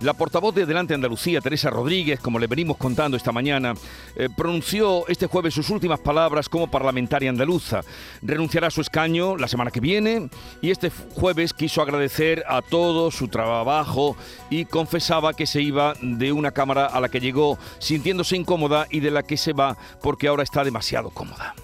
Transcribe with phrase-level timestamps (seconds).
[0.00, 3.74] La portavoz de Delante Andalucía, Teresa Rodríguez, como le venimos contando esta mañana,
[4.16, 7.82] eh, pronunció este jueves sus últimas palabras como parlamentaria andaluza.
[8.22, 10.30] Renunciará a su escaño la semana que viene
[10.62, 14.16] y este jueves quiso agradecer a todos su trabajo
[14.48, 19.00] y confesaba que se iba de una Cámara a la que llegó sintiéndose incómoda y
[19.00, 21.54] de la que se va porque ahora está demasiado cómoda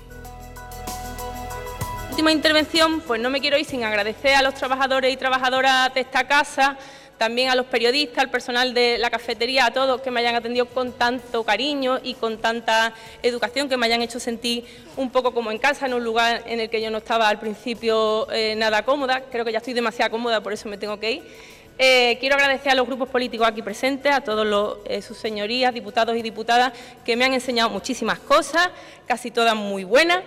[2.16, 6.00] última intervención, pues no me quiero ir sin agradecer a los trabajadores y trabajadoras de
[6.00, 6.78] esta casa,
[7.18, 10.66] también a los periodistas, al personal de la cafetería, a todos que me hayan atendido
[10.66, 12.92] con tanto cariño y con tanta
[13.22, 14.64] educación, que me hayan hecho sentir
[14.96, 17.38] un poco como en casa, en un lugar en el que yo no estaba al
[17.38, 19.22] principio eh, nada cómoda.
[19.30, 21.22] Creo que ya estoy demasiado cómoda, por eso me tengo que ir.
[21.78, 26.16] Eh, quiero agradecer a los grupos políticos aquí presentes, a todos eh, sus señorías, diputados
[26.16, 26.72] y diputadas,
[27.04, 28.70] que me han enseñado muchísimas cosas,
[29.06, 30.22] casi todas muy buenas.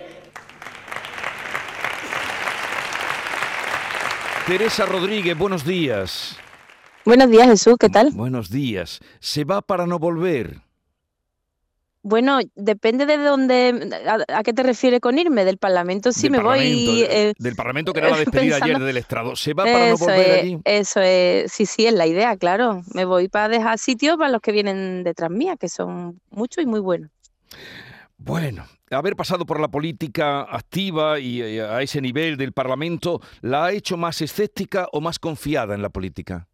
[4.46, 6.36] Teresa Rodríguez, buenos días.
[7.04, 8.10] Buenos días, Jesús, ¿qué tal?
[8.12, 9.00] Buenos días.
[9.20, 10.60] ¿Se va para no volver?
[12.02, 13.90] Bueno, depende de dónde,
[14.28, 17.04] a, qué te refieres con irme, del Parlamento sí me voy.
[17.08, 19.36] Eh, del Parlamento que era la despedida ayer del estrado.
[19.36, 20.58] ¿Se va para no volver allí?
[20.64, 22.82] Eso es, sí, sí, es la idea, claro.
[22.94, 26.66] Me voy para dejar sitio para los que vienen detrás mía, que son muchos y
[26.66, 27.10] muy buenos.
[28.16, 33.66] Bueno, haber pasado por la política activa y eh, a ese nivel del Parlamento, ¿la
[33.66, 36.46] ha hecho más escéptica o más confiada en la política?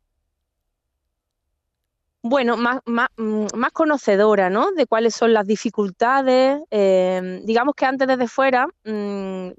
[2.22, 4.72] Bueno, más, más, mm, más conocedora, ¿no?
[4.72, 6.60] De cuáles son las dificultades.
[6.70, 9.50] Eh, digamos que antes desde fuera mm,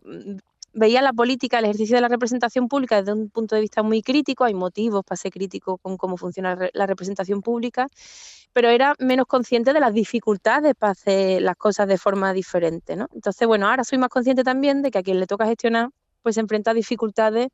[0.74, 4.02] veía la política, el ejercicio de la representación pública desde un punto de vista muy
[4.02, 4.44] crítico.
[4.44, 7.88] Hay motivos para ser crítico con cómo funciona la representación pública
[8.54, 13.08] pero era menos consciente de las dificultades para hacer las cosas de forma diferente, ¿no?
[13.14, 15.90] Entonces, bueno, ahora soy más consciente también de que a quien le toca gestionar,
[16.24, 17.50] pues se enfrenta a dificultades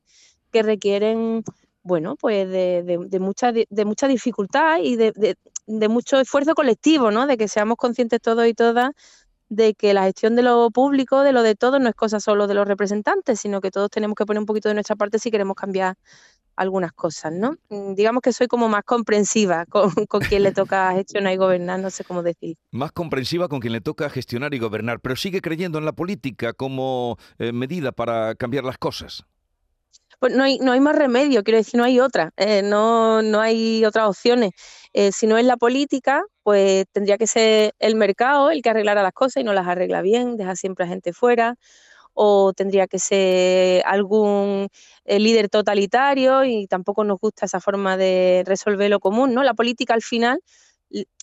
[0.52, 1.44] que requieren,
[1.84, 5.36] bueno, pues de, mucha, de, mucha dificultad y de,
[5.90, 7.28] mucho esfuerzo colectivo, ¿no?
[7.28, 8.92] De que seamos conscientes todos y todas
[9.50, 12.48] de que la gestión de lo público, de lo de todos, no es cosa solo
[12.48, 15.30] de los representantes, sino que todos tenemos que poner un poquito de nuestra parte si
[15.30, 15.96] queremos cambiar
[16.56, 17.56] algunas cosas, ¿no?
[17.70, 19.92] Mm, digamos que soy como más comprensiva con,
[20.22, 22.58] quien le toca gestionar y gobernar, no sé cómo decir.
[22.72, 26.54] Más comprensiva con quien le toca gestionar y gobernar, pero sigue creyendo en la política
[26.54, 29.26] como eh, medida para cambiar las cosas.
[30.24, 33.42] Pues no hay, no hay más remedio, quiero decir, no hay otra, eh, no, no
[33.42, 34.52] hay otras opciones.
[34.94, 39.04] Eh, si no es la política, pues tendría que ser el mercado el que arreglara
[39.04, 41.56] las cosas y no las arregla bien, deja siempre a gente fuera
[42.14, 44.70] o tendría que ser algún
[45.04, 49.44] eh, líder totalitario y tampoco nos gusta esa forma de resolver lo común, ¿no?
[49.44, 50.40] La política al final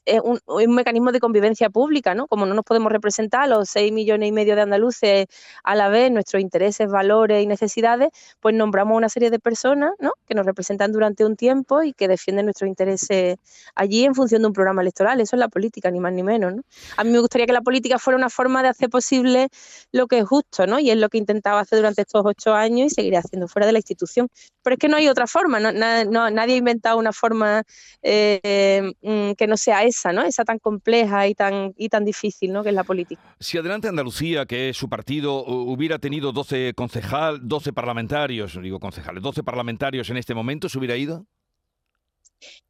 [0.05, 0.41] es un,
[0.75, 2.27] mecanismo de convivencia pública, ¿no?
[2.27, 5.27] Como no nos podemos representar los 6 millones y medio de andaluces
[5.65, 10.13] a la vez, nuestros intereses, valores y necesidades, pues nombramos una serie de personas, ¿no?
[10.27, 13.37] Que nos representan durante un tiempo y que defienden nuestros intereses
[13.75, 15.21] allí en función de un programa electoral.
[15.21, 16.63] Eso es la política, ni más ni menos, ¿no?
[16.97, 19.49] A mí me gustaría que la política fuera una forma de hacer posible
[19.93, 20.79] lo que es justo, ¿no?
[20.79, 23.67] Y es lo que he intentado hacer durante estos ocho años y seguiré haciendo fuera
[23.67, 24.29] de la institución.
[24.63, 25.73] Pero es que no hay otra forma, ¿no?
[25.73, 27.63] nadie ha inventado una forma
[28.03, 30.23] eh, mm, que no sea esa, ¿no?
[30.23, 32.63] Esa tan compleja y tan, y tan difícil, ¿no?
[32.63, 33.23] Que es la política.
[33.39, 39.23] Si Adelante Andalucía, que es su partido, hubiera tenido 12 concejal, 12 parlamentarios, digo concejales,
[39.23, 41.27] 12 parlamentarios en este momento, ¿se hubiera ido?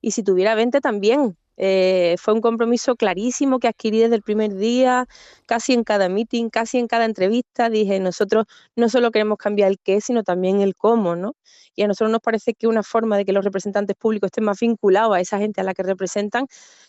[0.01, 4.55] Y si tuviera 20 también, eh, fue un compromiso clarísimo que adquirí desde el primer
[4.55, 5.07] día,
[5.47, 7.69] casi en cada meeting, casi en cada entrevista.
[7.69, 11.35] Dije, nosotros no solo queremos cambiar el qué, sino también el cómo, ¿no?
[11.77, 14.59] Y a nosotros nos parece que una forma de que los representantes públicos estén más
[14.59, 16.47] vinculados a esa gente a la que representan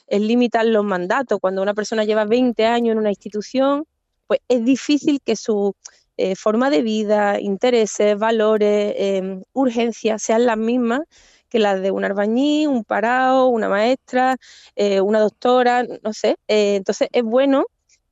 [0.07, 1.39] es limitar los mandatos.
[1.41, 3.83] Cuando una persona lleva 20 años en una institución,
[4.25, 5.75] pues es difícil que su
[6.15, 11.01] eh, forma de vida, intereses, valores, em, urgencias sean las mismas
[11.51, 14.37] que las de un albañil, un parado, una maestra,
[14.75, 16.37] eh, una doctora, no sé.
[16.47, 17.65] Eh, entonces es bueno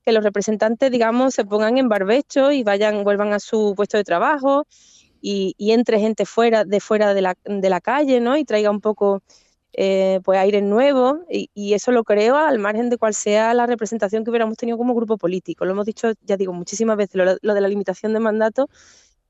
[0.03, 4.03] que los representantes, digamos, se pongan en barbecho y vayan, vuelvan a su puesto de
[4.03, 4.67] trabajo
[5.21, 8.37] y, entre gente fuera, de fuera de la, de la calle, ¿no?
[8.37, 9.21] Y traiga un poco
[9.73, 13.67] eh, pues aire nuevo y, y, eso lo creo al margen de cuál sea la
[13.67, 15.65] representación que hubiéramos tenido como grupo político.
[15.65, 18.67] Lo hemos dicho, ya digo, muchísimas veces, lo, lo de la limitación de mandato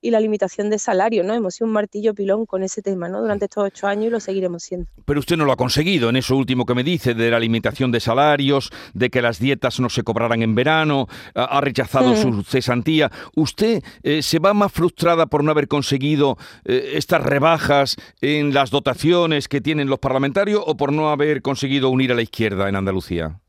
[0.01, 1.33] y la limitación de salario, ¿no?
[1.33, 3.21] Hemos sido un martillo pilón con ese tema, ¿no?
[3.21, 4.87] Durante estos ocho años y lo seguiremos siendo.
[5.05, 7.91] Pero usted no lo ha conseguido en eso último que me dice, de la limitación
[7.91, 12.43] de salarios, de que las dietas no se cobraran en verano, ha rechazado su mm.
[12.43, 13.11] cesantía.
[13.35, 18.69] ¿Usted eh, se va más frustrada por no haber conseguido eh, estas rebajas en las
[18.69, 22.75] dotaciones que tienen los parlamentarios o por no haber conseguido unir a la izquierda en
[22.75, 23.39] Andalucía?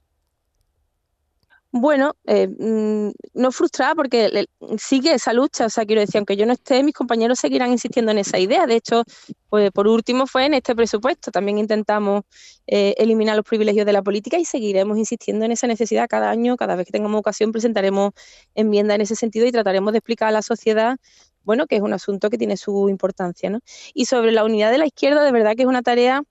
[1.72, 4.46] Bueno, eh, mm, no frustrada porque
[4.76, 8.10] sigue esa lucha, o sea, quiero decir, aunque yo no esté, mis compañeros seguirán insistiendo
[8.10, 8.66] en esa idea.
[8.66, 9.04] De hecho,
[9.48, 12.22] pues por último fue en este presupuesto, también intentamos
[12.66, 16.56] eh, eliminar los privilegios de la política y seguiremos insistiendo en esa necesidad cada año,
[16.56, 18.10] cada vez que tengamos ocasión presentaremos
[18.56, 20.96] enmiendas en ese sentido y trataremos de explicar a la sociedad
[21.42, 23.60] bueno, que es un asunto que tiene su importancia, ¿no?
[23.94, 26.22] Y sobre la unidad de la izquierda, de verdad que es una tarea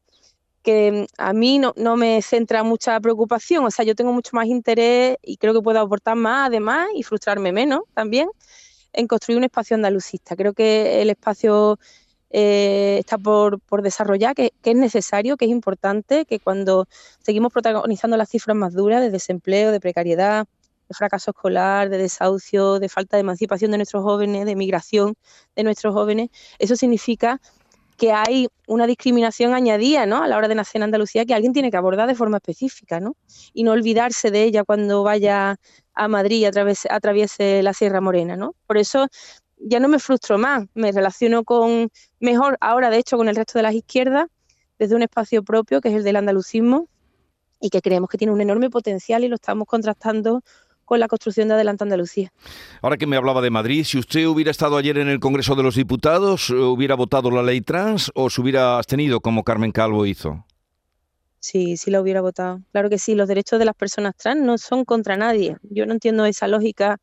[0.64, 4.48] que mm, a mí no, me centra mucha preocupación, o sea, yo tengo mucho más
[4.48, 8.30] interés y creo que puedo aportar más además y frustrarme menos también
[8.94, 10.36] en construir un espacio andalucista.
[10.36, 11.80] Creo que el espacio
[12.32, 16.88] eh, está por, desarrollar, que, es necesario, que es importante, que cuando
[17.24, 20.48] seguimos protagonizando las cifras más duras de desempleo, de precariedad,
[20.88, 25.16] de fracaso escolar, de desahucio, de falta de emancipación de nuestros jóvenes, de migración
[25.56, 26.30] de nuestros jóvenes,
[26.60, 27.40] eso significa
[28.00, 30.24] que hay una discriminación añadida ¿no?
[30.24, 33.00] a la hora de nacer en Andalucía que alguien tiene que abordar de forma específica
[33.00, 33.16] ¿no?
[33.54, 35.58] y no olvidarse de ella cuando vaya
[35.94, 38.38] a Madrid y atraviese, la Sierra Morena.
[38.38, 38.56] ¿no?
[38.66, 39.08] Por eso
[39.58, 41.90] ya no me frustro más, me relaciono con
[42.22, 44.28] mejor ahora, de hecho, con el resto de las izquierdas,
[44.80, 46.88] desde un espacio propio que es el del andalucismo
[47.60, 50.42] y que creemos que tiene un enorme potencial y lo estamos contrastando
[50.90, 52.34] con la construcción de Adelante Andalucía.
[52.82, 55.62] Ahora que me hablaba de Madrid, si usted hubiera estado ayer en el Congreso de
[55.62, 60.48] los Diputados, ¿hubiera votado la ley trans o se hubiera abstenido como Carmen Calvo hizo?
[61.40, 62.64] Sí, sí la hubiera votado.
[62.72, 65.58] Claro que sí, los derechos de las personas trans no son contra nadie.
[65.62, 66.98] Yo no entiendo esa lógica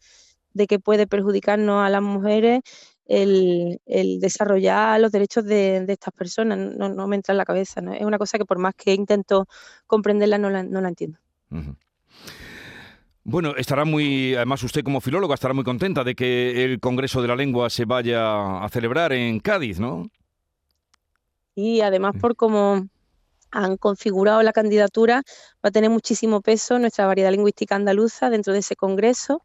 [0.53, 2.63] de que puede perjudicarnos a las mujeres
[3.07, 3.79] el,
[4.19, 6.59] desarrollar los derechos de, estas personas.
[6.59, 7.81] No, me entra en la cabeza.
[7.95, 9.47] Es una cosa que por más que intento
[9.87, 11.21] comprenderla, no la, no la entiendo.
[13.29, 17.27] Bueno, estará muy, además usted como filóloga estará muy contenta de que el Congreso de
[17.27, 20.09] la Lengua se vaya a celebrar en Cádiz, ¿no?
[21.57, 22.87] Y además por cómo
[23.51, 25.25] han configurado la candidatura,
[25.57, 29.43] va a tener muchísimo peso nuestra variedad lingüística andaluza dentro de ese Congreso,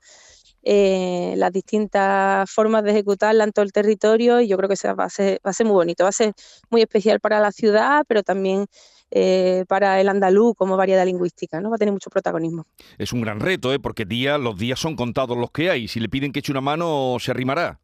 [0.61, 5.05] eh, las distintas formas de ejecutarla en todo el territorio y yo creo que va,
[5.05, 6.33] a ser, va a ser muy bonito, va a ser
[6.69, 8.67] muy especial para la ciudad, pero también
[9.13, 11.69] eh, para el andaluz como variedad lingüística, ¿no?
[11.69, 12.65] Va a tener mucho protagonismo.
[12.97, 13.79] Es un gran reto, ¿eh?
[13.79, 15.89] porque día, los días son contados los que hay.
[15.89, 17.81] Si le piden que eche una mano, se arrimará.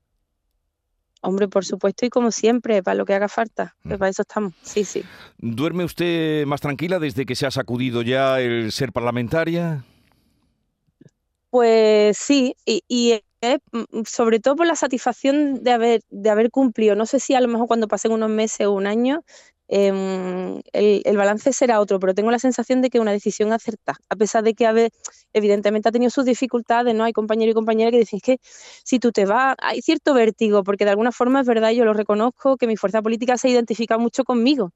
[1.22, 3.98] Hombre, por supuesto, y como siempre, para lo que haga falta, que mm.
[3.98, 4.54] para eso estamos.
[4.62, 5.04] Sí, sí.
[5.38, 9.84] ¿Duerme usted más tranquila desde que se ha sacudido ya el ser parlamentaria?
[11.50, 16.96] Pues sí, y, mm, sobre todo por la satisfacción de haber, de haber cumplido.
[16.96, 19.24] No sé si a lo mejor cuando pasen unos meses o un año,
[19.70, 24.16] Em, el, balance será otro, pero tengo la sensación de que una decisión acertada, a
[24.16, 24.90] pesar de que
[25.34, 27.04] evidentemente ha tenido sus dificultades, ¿no?
[27.04, 30.86] Hay compañeros y compañeras que dicen que si tú te vas, hay cierto vértigo, porque
[30.86, 34.24] de alguna forma es verdad, yo lo reconozco, que mi fuerza política se identifica mucho
[34.24, 34.72] conmigo.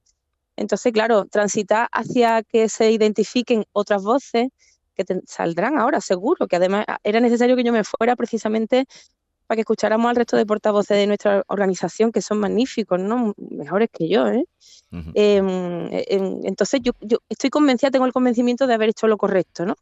[0.58, 4.50] Entonces, claro, transitar hacia que se identifiquen otras voces
[4.96, 8.86] que saldrán ahora, seguro, que además era necesario que yo me fuera precisamente
[9.51, 13.33] para que escucháramos al resto de portavoces de nuestra organización, que son magníficos, ¿no?
[13.38, 14.45] Mejores que yo, ¿eh?
[15.13, 16.94] Em, em, entonces yo,
[17.27, 19.75] estoy convencida, tengo el convencimiento de haber hecho lo correcto, ¿no?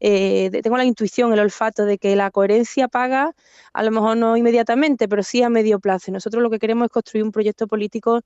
[0.00, 3.36] Eh, tengo la intuición, el olfato de que la coherencia paga,
[3.72, 6.10] a lo mejor no inmediatamente, pero sí a medio plazo.
[6.10, 8.22] nosotros lo que queremos es construir un proyecto político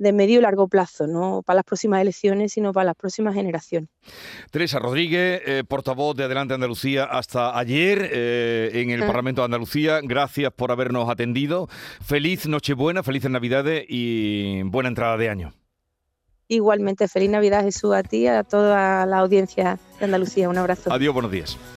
[0.00, 3.90] de medio y largo plazo, no para las próximas elecciones, sino para las próximas generaciones.
[4.50, 9.06] Teresa Rodríguez, eh, portavoz de Adelante Andalucía hasta ayer eh, en el ah.
[9.06, 10.00] Parlamento de Andalucía.
[10.02, 11.68] Gracias por habernos atendido.
[12.02, 15.52] Feliz Nochebuena, felices Navidades y buena entrada de año.
[16.48, 20.48] Igualmente, feliz Navidad Jesús a ti, a toda la audiencia de Andalucía.
[20.48, 20.90] Un abrazo.
[20.90, 21.58] Adiós, buenos días.